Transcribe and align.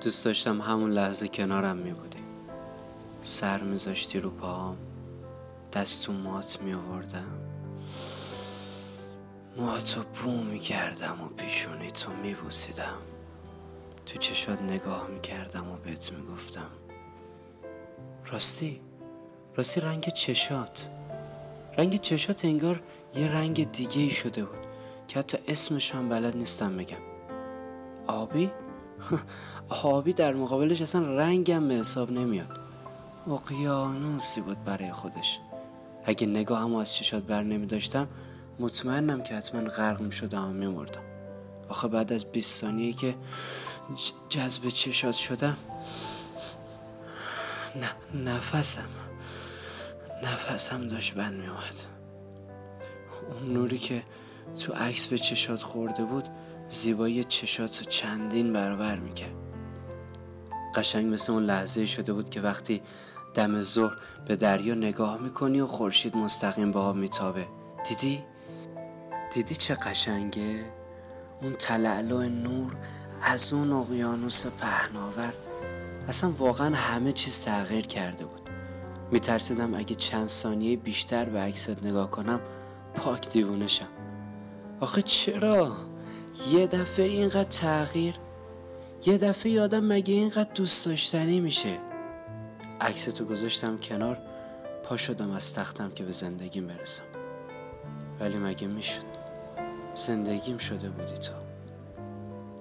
دوست 0.00 0.24
داشتم 0.24 0.60
همون 0.60 0.90
لحظه 0.90 1.28
کنارم 1.28 1.76
می 1.76 1.92
بودی. 1.92 2.24
سر 3.20 3.62
میذاشتی 3.62 4.20
رو 4.20 4.30
پاهم 4.30 4.76
دست 5.72 6.04
تو 6.04 6.12
مات 6.12 6.58
می 6.62 6.74
آوردم. 6.74 7.32
موهاتو 9.56 10.02
بو 10.02 10.30
می 10.30 10.58
کردم 10.58 11.18
و 11.24 11.28
پیشونی 11.28 11.90
تو 11.90 12.12
می 12.12 12.34
بوسیدم. 12.34 12.98
تو 14.06 14.18
چشات 14.18 14.62
نگاه 14.62 15.08
می 15.08 15.20
کردم 15.20 15.68
و 15.68 15.76
بهت 15.76 16.12
می 16.12 16.26
گفتم. 16.26 16.70
راستی 18.26 18.80
راستی 19.56 19.80
رنگ 19.80 20.08
چشات. 20.08 20.88
رنگ 21.78 22.00
چشات 22.00 22.44
انگار 22.44 22.82
یه 23.14 23.28
رنگ 23.28 23.72
دیگه 23.72 24.02
ای 24.02 24.10
شده 24.10 24.44
بود 24.44 24.66
که 25.08 25.18
حتی 25.18 25.38
اسمش 25.48 25.94
هم 25.94 26.08
بلد 26.08 26.36
نیستم 26.36 26.76
بگم. 26.76 27.02
آبی؟ 28.06 28.50
آبی 29.82 30.12
در 30.12 30.34
مقابلش 30.34 30.82
اصلا 30.82 31.16
رنگم 31.16 31.68
به 31.68 31.74
حساب 31.74 32.10
نمیاد. 32.10 32.60
اقیانوسی 33.30 34.40
بود 34.40 34.64
برای 34.64 34.92
خودش. 34.92 35.38
اگه 36.04 36.26
نگاهم 36.26 36.74
از 36.74 36.94
چشات 36.94 37.22
بر 37.22 37.42
نمی 37.42 37.66
داشتم 37.66 38.08
مطمئنم 38.58 39.22
که 39.22 39.34
حتما 39.34 39.60
غرق 39.60 40.00
می 40.00 40.12
شدم 40.12 40.48
و 40.48 40.52
می 40.52 40.66
مردم 40.66 41.00
آخه 41.68 41.88
بعد 41.88 42.12
از 42.12 42.24
20 42.24 42.60
ثانیه 42.60 42.92
که 42.92 43.14
جذب 44.28 44.68
چشات 44.68 45.14
شدم 45.14 45.56
نه 47.76 48.20
نفسم 48.34 48.88
نفسم 50.22 50.88
داشت 50.88 51.14
بند 51.14 51.34
می 51.34 51.46
اومد 51.46 51.74
اون 53.30 53.52
نوری 53.52 53.78
که 53.78 54.02
تو 54.58 54.72
عکس 54.72 55.06
به 55.06 55.18
چشات 55.18 55.62
خورده 55.62 56.04
بود 56.04 56.28
زیبایی 56.70 57.24
چشات 57.24 57.82
چندین 57.88 58.52
برابر 58.52 58.96
می‌کرد 58.96 59.34
قشنگ 60.74 61.12
مثل 61.12 61.32
اون 61.32 61.42
لحظه 61.42 61.86
شده 61.86 62.12
بود 62.12 62.30
که 62.30 62.40
وقتی 62.40 62.82
دم 63.34 63.62
ظهر 63.62 63.96
به 64.28 64.36
دریا 64.36 64.74
نگاه 64.74 65.18
می‌کنی 65.18 65.60
و 65.60 65.66
خورشید 65.66 66.16
مستقیم 66.16 66.72
به 66.72 66.78
آب 66.78 66.96
میتابه 66.96 67.46
دیدی؟ 67.88 68.24
دیدی 69.34 69.54
چه 69.54 69.74
قشنگه؟ 69.74 70.64
اون 71.42 71.52
تلعلو 71.52 72.28
نور 72.28 72.76
از 73.22 73.52
اون 73.52 73.72
اقیانوس 73.72 74.46
پهناور 74.46 75.32
اصلا 76.08 76.30
واقعا 76.30 76.76
همه 76.76 77.12
چیز 77.12 77.44
تغییر 77.44 77.86
کرده 77.86 78.24
بود 78.24 78.40
میترسیدم 79.10 79.74
اگه 79.74 79.94
چند 79.94 80.28
ثانیه 80.28 80.76
بیشتر 80.76 81.24
به 81.24 81.38
عکست 81.38 81.84
نگاه 81.84 82.10
کنم 82.10 82.40
پاک 82.94 83.28
دیوونشم 83.28 83.88
آخه 84.80 85.02
چرا؟ 85.02 85.89
یه 86.50 86.66
دفعه 86.66 87.06
اینقدر 87.06 87.48
تغییر 87.48 88.14
یه 89.06 89.18
دفعه 89.18 89.52
یادم 89.52 89.84
مگه 89.84 90.14
اینقدر 90.14 90.50
دوست 90.54 90.86
داشتنی 90.86 91.40
میشه؟ 91.40 91.78
عکستو 92.80 93.24
گذاشتم 93.24 93.78
کنار 93.78 94.18
پا 94.84 94.96
شدم 94.96 95.30
از 95.30 95.54
تختم 95.54 95.90
که 95.90 96.04
به 96.04 96.12
زندگیم 96.12 96.66
برسم. 96.66 97.02
ولی 98.20 98.38
مگه 98.38 98.66
می‌شد؟ 98.66 99.02
زندگیم 99.94 100.58
شده 100.58 100.90
بودی 100.90 101.18
تو. 101.18 101.32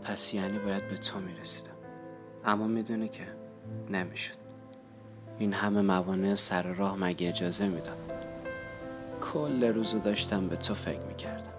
پس 0.04 0.34
یعنی 0.34 0.60
باید 0.60 0.88
به 0.88 0.98
تو 0.98 1.20
می‌رسیدم. 1.20 1.76
اما 2.46 2.68
می‌دونی 2.68 3.10
که 3.10 3.28
نمی‌شد. 3.90 4.36
این 5.40 5.54
همه 5.54 5.82
موانع 5.82 6.36
سر 6.36 6.64
راه 6.64 6.98
مگه 6.98 7.30
اجازه 7.30 7.68
می‌داد؟ 7.68 7.98
کل 9.34 9.64
روزو 9.64 10.00
داشتم 10.00 10.48
به 10.48 10.56
تو 10.56 10.74
فکر 10.74 11.02
می‌کردم. 11.02 11.59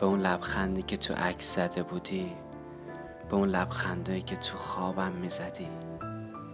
به 0.00 0.06
اون 0.06 0.20
لبخندی 0.20 0.82
که 0.82 0.96
تو 0.96 1.14
عکس 1.14 1.54
زده 1.54 1.82
بودی 1.82 2.32
به 3.30 3.36
اون 3.36 3.48
لبخندایی 3.48 4.22
که 4.22 4.36
تو 4.36 4.56
خوابم 4.56 5.12
می‌زدی. 5.12 5.68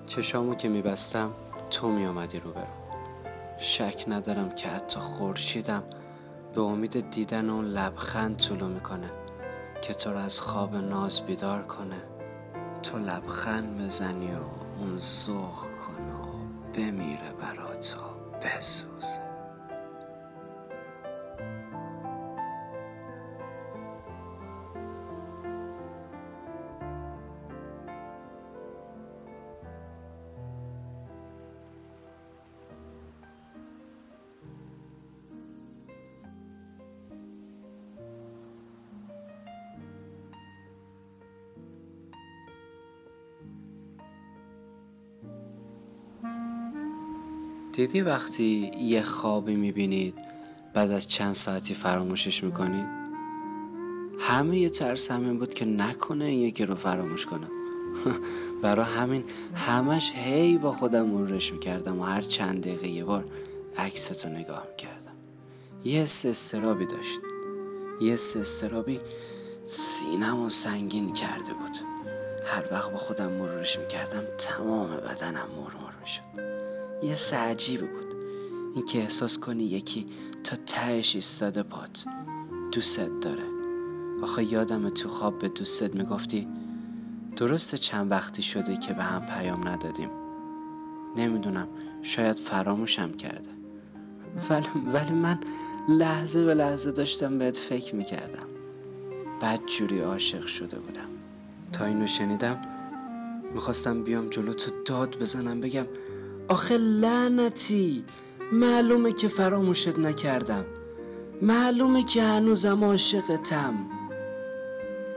چشامو 0.07 0.55
که 0.55 0.69
میبستم 0.69 1.31
تو 1.71 1.89
میامدی 1.89 2.41
رو 2.41 2.53
برم 2.53 2.67
شک 3.59 4.05
ندارم 4.09 4.49
که 4.49 4.69
حتی 4.69 5.01
خورشیدم 5.01 5.83
به 6.55 6.61
امید 6.61 7.11
دیدن 7.11 7.51
اون 7.51 7.65
لبخند 7.65 8.37
طولو 8.37 8.69
می‌کنه 8.69 9.11
که 9.83 9.95
تو 9.95 10.13
رو 10.13 10.19
از 10.19 10.41
خواب 10.41 10.77
ناز 10.77 11.21
بیدار 11.21 11.63
کنه. 11.63 12.03
تو 12.83 12.99
لبخند 12.99 13.85
بزنی 13.85 14.31
و 14.33 14.39
اون 14.81 14.99
زخ 14.99 15.67
کنه 15.67 16.15
و 16.15 16.33
بمیره 16.75 17.33
برا 17.41 17.77
تو 17.77 17.99
بسوزه. 18.43 19.30
دیدی 47.73 48.01
وقتی 48.01 48.71
یه 48.79 49.03
خوابی 49.03 49.55
می‌بینید 49.55 50.15
بعد 50.75 50.91
از 50.91 51.09
چند 51.09 51.35
ساعتی 51.35 51.75
فراموشش 51.75 52.45
می‌کنید؟ 52.45 52.87
همه 54.21 54.59
یه 54.59 54.71
ترس 54.71 55.11
همین 55.11 55.39
بود 55.39 55.55
که 55.55 55.65
نکنه 55.65 56.25
این 56.25 56.41
یکی 56.41 56.65
رو 56.65 56.75
فراموش 56.75 57.27
کنم. 57.27 57.51
برا 58.63 58.85
همین 58.85 59.25
همش 59.55 60.13
هی 60.15 60.59
با 60.59 60.73
خودم 60.73 61.07
مرورش 61.07 61.53
می‌کردم 61.53 62.01
و 62.01 62.05
هر 62.05 62.23
چند 62.23 62.61
دقیقه 62.61 62.89
یه 62.89 63.05
بار 63.05 63.25
عکستو 63.77 64.29
نگاه 64.29 64.67
می‌کردم. 64.71 65.15
یه 65.85 66.03
استرابی 66.03 66.87
داشت. 66.87 67.21
یه 68.01 68.13
استرابی 68.15 69.01
سینم 69.67 70.41
و 70.41 70.49
سنگین 70.49 71.13
کرده 71.13 71.53
بود. 71.53 71.77
هر 72.45 72.65
وقت 72.73 72.93
با 72.93 72.99
خودم 72.99 73.33
مرورش 73.33 73.79
می‌کردم 73.79 74.23
تمام 74.39 74.91
بدنم 74.97 75.49
مرمور 75.57 75.95
می‌شد. 76.01 76.60
یه 77.03 77.39
عجیبه 77.39 77.87
بود. 77.87 78.15
اینکه 78.75 78.99
احساس 78.99 79.39
کنی 79.39 79.65
یکی 79.65 80.07
تا 80.45 80.57
تهش 80.67 81.15
ایستاده 81.15 81.63
پات. 81.63 82.05
دوستت 82.73 83.21
داره. 83.21 83.43
آخه 84.23 84.45
یادم 84.45 84.89
تو 84.89 85.09
خواب 85.09 85.39
به 85.39 85.49
دوستت 85.49 85.95
می‌گفتی 85.95 86.49
درسته 87.37 87.79
چند 87.79 88.11
وقتی 88.11 88.43
شده 88.43 88.77
که 88.77 88.95
به 88.95 89.03
هم 89.03 89.27
پیام 89.27 89.69
ندادیم. 89.69 90.11
نمی‌دونم 91.17 91.69
شاید 92.03 92.37
فراموشم 92.37 93.13
کرده. 93.13 93.51
ولی, 94.51 94.67
ولی 94.93 95.11
من 95.11 95.41
لحظه 95.89 96.45
به 96.45 96.55
لحظه 96.55 96.91
داشتم 96.91 97.39
بهت 97.39 97.57
فکر 97.57 97.95
می‌کردم. 97.95 98.47
بد 99.43 99.61
جوری 99.67 100.01
عاشق 100.01 100.47
شده 100.47 100.79
بودم. 100.79 101.09
تا 101.73 101.85
اینو 101.85 102.07
شنیدم 102.07 102.59
می‌خواستم 103.55 104.03
بیام 104.03 104.29
جلو 104.29 104.53
تو 104.53 104.71
داد 104.85 105.19
بزنم 105.21 105.61
بگم 105.61 105.87
آخه 106.51 106.77
لعنتی 106.77 108.05
معلومه 108.53 109.13
که 109.13 109.29
فراموشت 109.29 109.99
نکردم. 109.99 110.65
معلومه 111.43 112.05
که 112.05 112.23
هنوزم 112.23 112.85
عاشقتم. 112.85 113.75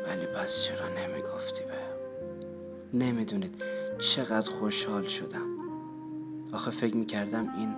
ولی 0.08 0.26
پس 0.26 0.64
چرا 0.64 0.88
نمی‌گفتی 0.88 1.62
به؟ 1.64 2.98
نمی‌دونید 2.98 3.64
چقدر 4.00 4.52
خوشحال 4.52 5.08
شدم. 5.08 5.48
آخه 6.52 6.72
فکر 6.72 6.96
می‌کردم 6.96 7.48
این 7.58 7.76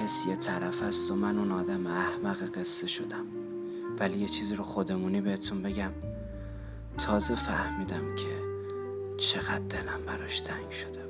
حس 0.00 0.26
یه 0.28 0.36
طرف 0.36 0.82
است 0.82 1.10
و 1.10 1.14
من 1.14 1.38
اون 1.38 1.52
آدم 1.52 1.86
احمق 1.86 2.58
قصه 2.58 2.86
شدم. 2.86 3.26
ولی 4.00 4.18
یه 4.18 4.28
چیزی 4.28 4.54
رو 4.54 4.64
خودمونی 4.64 5.20
بهتون 5.20 5.62
بگم. 5.62 5.92
تازه 6.98 7.34
فهمیدم 7.34 8.14
که 8.14 8.28
چقدر 9.16 9.58
دلم 9.68 10.00
براش 10.06 10.40
تنگ 10.40 10.70
شده 10.70 11.07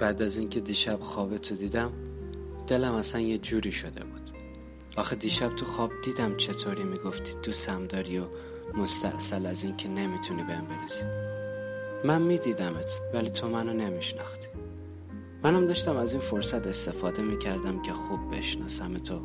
بعد 0.00 0.22
از 0.22 0.36
اینکه 0.36 0.60
دیشب 0.60 1.00
خوابتو 1.00 1.54
دیدم 1.54 1.92
دلم 2.66 2.94
اصلا 2.94 3.20
یه 3.20 3.38
جوری 3.38 3.72
شده 3.72 4.04
بود. 4.04 4.30
آخه 4.96 5.16
دیشب 5.16 5.48
تو 5.48 5.66
خواب 5.66 5.90
دیدم 6.04 6.36
چطوری 6.36 6.84
می‌گفتی 6.84 7.32
دوستم 7.42 7.86
داری 7.86 8.18
و 8.18 8.24
مستاصل 8.74 9.46
از 9.46 9.64
اینکه 9.64 9.88
نمی‌تونی 9.88 10.42
بهم 10.42 10.66
برسی. 10.66 11.04
من 12.04 12.22
میدیدمت 12.22 13.00
ولی 13.14 13.30
تو 13.30 13.48
منو 13.48 13.72
نمیشناختی. 13.72 14.46
منم 15.42 15.66
داشتم 15.66 15.96
از 15.96 16.12
این 16.12 16.20
فرصت 16.20 16.66
استفاده 16.66 17.22
می‌کردم 17.22 17.82
که 17.82 17.92
خوب 17.92 18.36
بشناسم 18.36 18.94
تو 18.94 19.20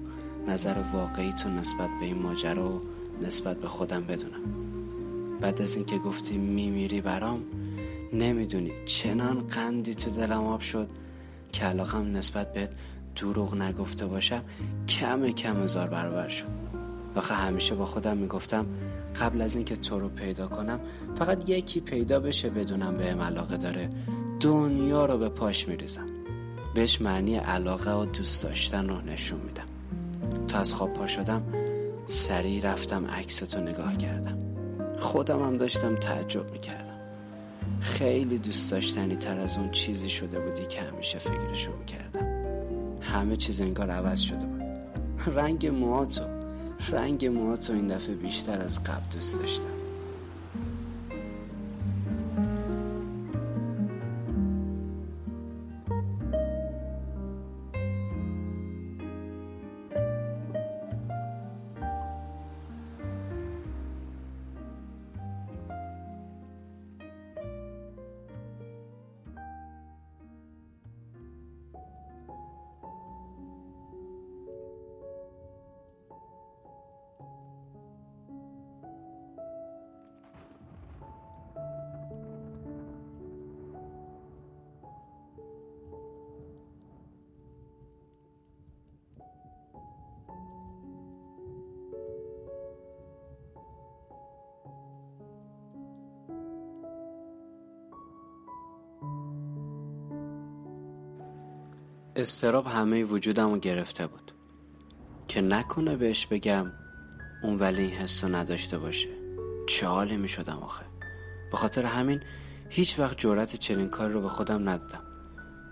نظر 0.48 0.76
واقعی 0.94 1.34
تو 1.34 1.50
نسبت 1.50 1.90
به 2.00 2.06
این 2.06 2.22
ماجرا 2.22 2.70
و 2.70 2.82
نسبت 3.22 3.58
به 3.58 3.68
خودم 3.68 4.04
بدونم. 4.04 4.42
بعد 5.42 5.62
از 5.62 5.76
اینکه 5.76 5.98
گفتی 5.98 6.38
میمیری 6.38 7.02
برام 7.02 7.44
نمی‌دونی. 8.18 8.72
چنان 8.86 9.48
قندی 9.48 9.96
تو 9.96 10.10
دلم 10.10 10.44
آب 10.44 10.62
شد 10.62 10.90
که 11.52 11.66
علاقم 11.66 12.18
نسبت 12.18 12.54
به 12.54 12.70
دروغ 13.16 13.56
نگفته 13.56 14.06
باشم 14.06 14.42
کم 14.88 15.30
کم 15.30 15.64
هزار 15.64 15.88
برابر 15.88 16.30
شد. 16.30 16.46
آخه 17.16 17.34
همیشه 17.34 17.76
با 17.76 17.86
خودم 17.86 18.18
می‌گفتم 18.18 18.66
قبل 19.20 19.42
از 19.42 19.56
اینکه 19.56 19.76
تو 19.76 20.00
رو 20.00 20.10
پیدا 20.10 20.48
کنم 20.48 20.80
فقط 21.16 21.50
یکی 21.50 21.80
پیدا 21.80 22.20
بشه 22.20 22.50
بدونم 22.50 22.98
به 22.98 23.04
علاقه 23.04 23.58
داره. 23.58 23.90
دنیا 24.40 25.06
رو 25.06 25.18
به 25.18 25.30
پاش 25.30 25.68
میریزم. 25.68 26.06
بهش 26.74 27.02
معنی 27.02 27.36
علاقه 27.36 27.92
و 27.92 28.06
دوست 28.06 28.44
داشتن 28.44 28.90
رو 28.90 29.02
نشون 29.02 29.40
میدم. 29.40 29.66
تا 30.48 30.58
از 30.58 30.74
خواب 30.74 30.94
پا 30.94 31.08
شدم 31.08 31.44
سریع 32.08 32.72
رفتم 32.72 33.06
عکس 33.06 33.36
تو 33.36 33.60
نگاه 33.60 33.98
کردم. 33.98 34.40
خودم 35.00 35.44
هم 35.44 35.58
داشتم 35.58 35.96
تعجب 35.96 36.52
می‌کردم. 36.52 36.95
خیلی 37.86 38.38
دوست 38.38 38.72
داشتنی 38.72 39.16
تر 39.16 39.40
از 39.40 39.58
اون 39.58 39.72
چیزی 39.72 40.10
شده 40.10 40.40
بودی 40.40 40.66
که 40.66 40.82
همیشه 40.82 41.20
فکرشو 41.20 41.72
می‌کردم. 41.78 42.26
همه 43.02 43.36
چیز 43.36 43.62
انگار 43.62 43.90
عوض 43.90 44.20
شده 44.20 44.46
بود. 44.46 44.62
رنگ 45.36 45.68
موهاتو 45.68 46.24
رنگ 46.92 47.26
موهاتو 47.26 47.74
این 47.74 47.88
دفعه 47.88 48.16
بیشتر 48.16 48.62
از 48.62 48.84
قبل 48.84 49.04
دوست 49.12 49.40
داشتم. 49.40 49.75
استراب 102.16 102.68
همه 102.68 103.04
وجودم 103.04 103.52
رو 103.52 103.60
گرفته 103.60 104.08
بود. 104.08 104.32
که 105.28 105.42
نکنه 105.42 105.96
بهش 105.96 106.26
بگم 106.26 106.72
اون 107.44 107.60
ولی 107.60 107.82
این 107.82 107.92
حس 107.92 108.24
رو 108.24 108.36
نداشته 108.36 108.78
باشه. 108.78 109.10
چه 109.68 109.88
حالی 109.88 110.18
می 110.18 110.28
شدم 110.28 110.58
آخه. 110.58 110.86
به 111.52 111.58
خاطر 111.58 111.86
همین 111.86 112.20
هیچ 112.70 113.00
وقت 113.00 113.18
جورت 113.18 113.56
چنین 113.56 113.90
کار 113.90 114.10
رو 114.10 114.22
به 114.22 114.30
خودم 114.30 114.70
ندادم. 114.70 115.04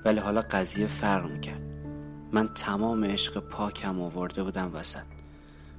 ولی 0.06 0.20
حالا 0.20 0.42
قضیه 0.42 0.88
فرق 0.88 1.42
کرد. 1.42 1.62
من 2.32 2.48
تمام 2.48 3.06
عشق 3.06 3.40
پاکم 3.40 4.02
آورده 4.02 4.44
بودم 4.44 4.72
وسط. 4.74 5.04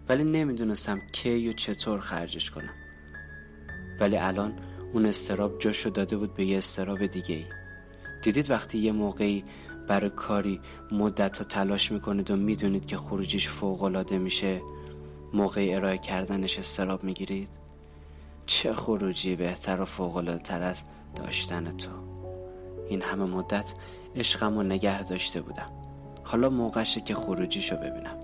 ولی 0.08 0.24
نمی‌دونستم 0.24 1.00
کی 1.12 1.48
و 1.48 1.52
چطور 1.52 2.00
خرجش 2.00 2.50
کنم. 2.50 2.74
ولی 4.00 4.16
الان 4.16 4.58
اون 4.92 5.06
استراب 5.06 5.58
جاشو 5.58 5.90
داده 5.90 6.16
بود 6.16 6.34
به 6.34 6.44
یه 6.44 6.58
استراب 6.58 7.06
دیگه 7.06 7.34
ای 7.34 7.44
دیدید 8.22 8.50
وقتی 8.50 8.78
یه 8.78 8.92
موقعی 8.92 9.44
برای 9.88 10.10
کاری 10.10 10.60
مدت 10.92 11.38
ها 11.38 11.44
تلاش 11.44 11.92
می‌کنید 11.92 12.30
و 12.30 12.36
می‌دونید 12.36 12.86
که 12.86 12.96
خروجیش 12.96 13.48
فوقالعاده 13.48 14.18
میشه. 14.18 14.62
موقع 15.32 15.72
ارائه 15.74 15.98
کردنش 15.98 16.58
استراب 16.58 17.04
می‌گیرید. 17.04 17.48
چه 18.46 18.74
خروجی 18.74 19.36
بهتر 19.36 19.80
و 19.80 19.84
فوقالعاده 19.84 20.42
تر 20.42 20.62
از 20.62 20.84
داشتن 21.14 21.76
تو؟ 21.76 21.90
این 22.88 23.02
همه 23.02 23.24
مدت 23.24 23.74
عشقم 24.16 24.56
رو 24.56 24.62
نگه 24.62 25.02
داشته 25.02 25.40
بودم. 25.40 25.66
حالا 26.24 26.50
موقعشه 26.50 27.00
که 27.00 27.14
خروجیشو 27.14 27.76
ببینم. 27.76 28.16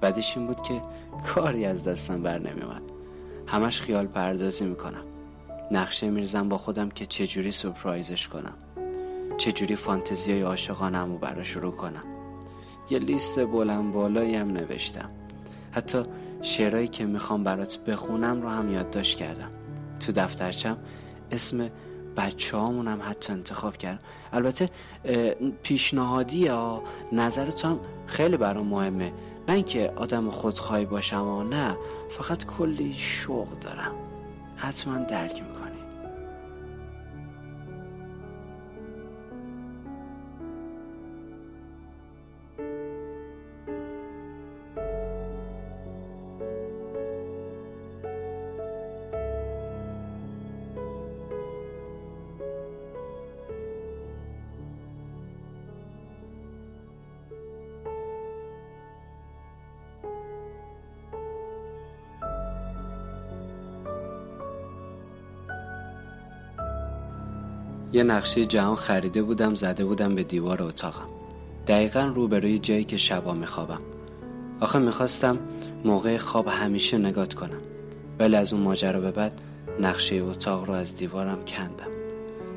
بعدش 0.00 0.36
این 0.36 0.46
بود 0.46 0.62
که 0.62 0.82
کاری 1.26 1.64
از 1.64 1.84
دستم 1.84 2.22
بر 2.22 2.38
نمیومد 2.38 2.82
همش 3.46 3.82
خیال 3.82 4.06
پردازی 4.06 4.64
می‌کنم. 4.64 5.04
نقشه 5.70 6.10
میرزم 6.10 6.48
با 6.48 6.58
خودم 6.58 6.88
که 6.88 7.06
چجوری 7.06 7.52
سپرایزش 7.52 8.28
کنم. 8.28 8.54
چجوری 9.40 9.76
فانتزی 9.76 10.32
های 10.32 10.42
عاشقانم 10.42 11.12
رو 11.12 11.18
برا 11.18 11.42
شروع 11.42 11.72
کنم؟ 11.72 12.04
یه 12.90 12.98
لیست 12.98 13.46
بلند 13.46 13.92
بالایی 13.92 14.34
هم 14.34 14.50
نوشتم. 14.50 15.08
حتی 15.72 16.02
شعرهایی 16.42 16.88
که 16.88 17.04
می‌خوام 17.04 17.44
برات 17.44 17.78
بخونم 17.84 18.42
رو 18.42 18.48
هم 18.48 18.72
یادداشت 18.72 19.18
کردم. 19.18 19.50
تو 20.00 20.12
دفترچم 20.12 20.76
اسم 21.30 21.70
بچه 22.16 22.58
هم 22.58 23.00
حتی 23.02 23.32
انتخاب 23.32 23.76
کردم. 23.76 23.98
البته 24.32 24.70
پیشنهادی 25.62 26.38
یا 26.38 26.82
نظر 27.12 27.50
هم 27.64 27.80
خیلی 28.06 28.36
برام 28.36 28.66
مهمه. 28.66 29.12
نه 29.48 29.54
اینکه 29.54 29.92
آدم 29.96 30.30
خودخواهی 30.30 30.84
باشم 30.84 31.26
و 31.26 31.42
نه 31.42 31.76
فقط 32.10 32.44
کلی 32.44 32.94
شوق 32.94 33.48
دارم. 33.58 33.92
حتما 34.56 34.98
درک 34.98 35.42
می‌کنم 35.42 35.79
یه 67.92 68.02
نقشه 68.02 68.46
جهان 68.46 68.76
خریده 68.76 69.22
بودم 69.22 69.54
زده 69.54 69.84
بودم 69.84 70.14
به 70.14 70.22
دیوار 70.22 70.62
اتاقم. 70.62 71.08
دقیقا 71.66 72.12
روبروی 72.14 72.58
جایی 72.58 72.84
که 72.84 72.96
شبا 72.96 73.34
میخوابم. 73.34 73.78
آخه 74.60 74.78
می‌خواستم 74.78 75.38
موقع 75.84 76.16
خواب 76.16 76.48
همیشه 76.48 76.98
نگات 76.98 77.34
کنم. 77.34 77.60
ولی 78.18 78.36
از 78.36 78.52
اون 78.52 78.62
ماجرا 78.62 79.00
به 79.00 79.10
بعد 79.10 79.32
نقشه 79.80 80.16
اتاق 80.16 80.64
رو 80.64 80.74
از 80.74 80.96
دیوارم 80.96 81.44
کندم. 81.44 81.90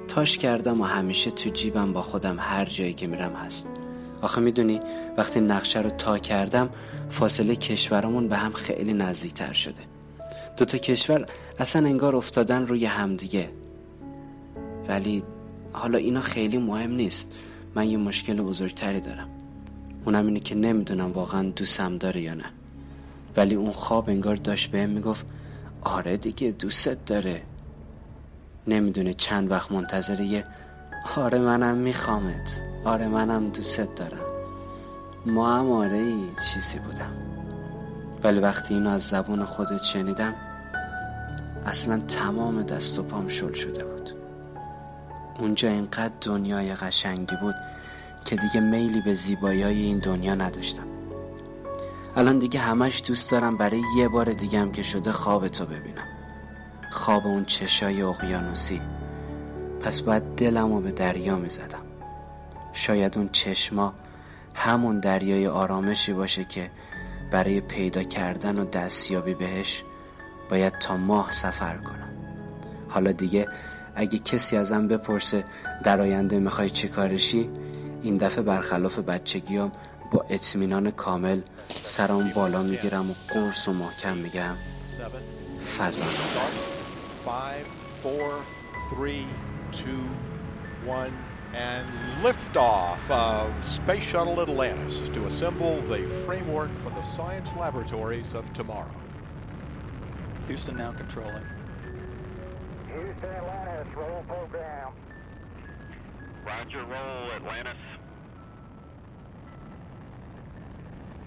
تاش 0.07 0.37
کردم 0.37 0.81
و 0.81 0.83
همیشه 0.83 1.31
تو 1.31 1.49
جیبم 1.49 1.93
با 1.93 2.01
خودم 2.01 2.35
هر 2.39 2.65
جایی 2.65 2.93
که 2.93 3.07
میرم 3.07 3.33
هست. 3.33 3.67
آخه 4.21 4.41
می‌دونی 4.41 4.79
وقتی 5.17 5.41
نقشه 5.41 5.81
رو 5.81 5.89
تا 5.89 6.17
کردم 6.17 6.69
فاصله 7.09 7.55
کشورمون 7.55 8.27
به 8.27 8.35
هم 8.35 8.53
خیلی 8.53 8.93
نزدیکتر 8.93 9.53
شده. 9.53 9.81
دوتا 10.57 10.77
کشور 10.77 11.25
اصلا 11.59 11.87
انگار 11.87 12.15
افتادن 12.15 12.67
روی 12.67 12.85
همدیگه. 12.85 13.49
ولی 14.87 15.23
حالا 15.71 15.97
اینا 15.97 16.21
خیلی 16.21 16.57
مهم 16.57 16.91
نیست. 16.91 17.31
من 17.75 17.87
یه 17.89 17.97
مشکل 17.97 18.41
بزرگتری 18.41 18.99
دارم. 18.99 19.29
اونم 20.05 20.25
اینه 20.27 20.39
که 20.39 20.55
نمی‌دونم 20.55 21.11
واقعا 21.11 21.49
دوستم 21.49 21.97
داره 21.97 22.21
یا 22.21 22.33
نه. 22.33 22.45
ولی 23.37 23.55
اون 23.55 23.71
خواب 23.71 24.09
انگار 24.09 24.35
داشت 24.35 24.71
بهم 24.71 24.89
می‌گفت 24.89 25.25
آره 25.81 26.17
دیگه 26.17 26.51
دوستت 26.51 27.05
داره. 27.05 27.41
نمی‌دونه 28.67 29.13
چند 29.13 29.51
وقت 29.51 29.71
منتظر 29.71 30.19
یه 30.19 30.45
آره 31.15 31.39
منم 31.39 31.77
میخوامت. 31.77 32.63
آره 32.85 33.07
منم 33.07 33.49
دوستت 33.49 33.95
دارم. 33.95 34.25
ما 35.25 35.53
هم 35.55 35.71
آره 35.71 35.97
ای 35.97 36.23
چیزی 36.53 36.79
بودم. 36.79 37.13
ولی 38.23 38.39
وقتی 38.39 38.73
اینو 38.73 38.89
از 38.89 39.01
زبون 39.01 39.45
خودت 39.45 39.83
شنیدم 39.83 40.35
اصلا 41.65 42.01
تمام 42.07 42.63
دست 42.63 42.99
و 42.99 43.03
پام 43.03 43.27
شل 43.27 43.53
شده 43.53 43.83
بود. 43.83 44.02
اونجا 45.39 45.69
اینقدر 45.69 46.13
دنیای 46.21 46.75
قشنگی 46.75 47.35
بود 47.35 47.55
که 48.25 48.35
دیگه 48.35 48.59
میلی 48.59 49.01
به 49.01 49.13
زیبایی 49.13 49.63
این 49.63 49.99
دنیا 49.99 50.35
نداشتم. 50.35 50.87
الان 52.15 52.39
دیگه 52.39 52.59
همش 52.59 53.03
دوست 53.07 53.31
دارم 53.31 53.57
برای 53.57 53.81
یه 53.97 54.07
بار 54.07 54.33
دیگه 54.33 54.59
هم 54.59 54.71
که 54.71 54.83
شده 54.83 55.11
خواب 55.11 55.47
تو 55.47 55.65
ببینم. 55.65 56.07
خواب 56.91 57.27
اون 57.27 57.45
چشای 57.45 58.01
اقیانوسی. 58.01 58.81
پس 59.81 60.01
باید 60.01 60.23
دلم 60.23 60.73
رو 60.73 60.81
به 60.81 60.91
دریا 60.91 61.35
می 61.35 61.49
زدم 61.49 61.83
شاید 62.73 63.17
اون 63.17 63.29
چشما 63.29 63.93
همون 64.55 64.99
دریای 64.99 65.47
آرامشی 65.47 66.13
باشه 66.13 66.45
که 66.45 66.71
برای 67.31 67.61
پیدا 67.61 68.03
کردن 68.03 68.59
و 68.59 68.65
دستیابی 68.65 69.33
بهش 69.33 69.83
باید 70.49 70.77
تا 70.77 70.97
ماه 70.97 71.31
سفر 71.31 71.77
کنم. 71.77 72.09
حالا 72.89 73.11
دیگه 73.11 73.47
اگه 73.95 74.19
کسی 74.19 74.57
ازم 74.57 74.87
بپرسه 74.87 75.45
در 75.83 76.01
آینده 76.01 76.39
می‌خوای 76.39 76.69
چی 76.69 76.87
کارشی 76.87 77.49
این 78.03 78.17
دفعه 78.17 78.43
برخلاف 78.43 78.99
بچگیام 78.99 79.71
با 80.11 80.25
اطمینان 80.29 80.91
کامل 80.91 81.41
سرام 81.83 82.31
بالا 82.35 82.63
می‌گیرم 82.63 83.11
و 83.11 83.13
قرص 83.33 83.67
و 83.67 83.73
محکم 83.73 84.17
میگم 84.17 84.55
فضا 85.77 86.05
and 91.53 91.87
liftoff 92.23 93.09
of 93.11 93.63
Space 93.63 94.03
Shuttle 94.03 94.39
Atlantis 94.41 94.99
to 95.13 95.25
assemble 95.27 95.79
the 95.81 96.01
framework 96.25 96.71
for 96.83 96.89
the 96.89 97.03
science 97.03 97.49
laboratories 97.59 98.33
of 98.33 98.51
tomorrow. 98.53 98.95
Houston 100.47 100.77
now 100.77 100.91
controlling. 100.93 101.45
Houston 102.93 103.29
Atlantis, 103.29 103.95
roll 103.95 104.23
program. 104.27 104.93
Roger, 106.45 106.85
roll 106.85 107.31
Atlantis. 107.31 107.77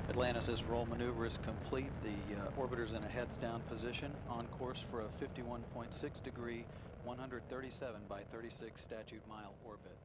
Atlantis' 0.08 0.62
roll 0.68 0.87
maneuver 0.87 1.26
is 1.26 1.38
complete. 1.42 1.90
The 2.04 2.40
uh, 2.40 2.50
orbiter's 2.56 2.92
in 2.92 3.02
a 3.02 3.08
heads 3.08 3.37
down 3.37 3.62
position 3.68 4.12
on 4.28 4.46
course 4.58 4.78
for 4.90 5.00
a 5.00 5.08
51.6 5.20 6.23
degree, 6.23 6.64
137 7.04 8.00
by 8.08 8.20
36 8.32 8.80
statute 8.80 9.23
mile 9.28 9.52
orbit. 9.66 9.96